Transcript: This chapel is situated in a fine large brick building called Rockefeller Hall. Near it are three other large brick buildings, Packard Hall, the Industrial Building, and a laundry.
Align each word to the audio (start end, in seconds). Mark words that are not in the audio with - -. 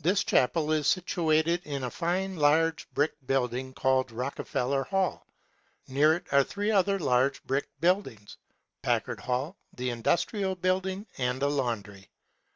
This 0.00 0.24
chapel 0.24 0.72
is 0.72 0.88
situated 0.88 1.62
in 1.64 1.84
a 1.84 1.90
fine 1.92 2.34
large 2.34 2.90
brick 2.90 3.12
building 3.24 3.72
called 3.72 4.10
Rockefeller 4.10 4.82
Hall. 4.82 5.24
Near 5.86 6.14
it 6.16 6.26
are 6.32 6.42
three 6.42 6.72
other 6.72 6.98
large 6.98 7.44
brick 7.44 7.68
buildings, 7.80 8.38
Packard 8.82 9.20
Hall, 9.20 9.56
the 9.72 9.90
Industrial 9.90 10.56
Building, 10.56 11.06
and 11.16 11.40
a 11.44 11.48
laundry. 11.48 12.10